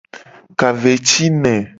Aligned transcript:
Ka 0.59 0.69
ve 0.81 0.93
ci 1.07 1.25
ne. 1.43 1.55